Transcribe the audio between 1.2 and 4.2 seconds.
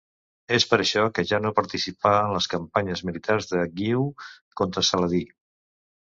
ja no participà en les campanyes militars de Guiu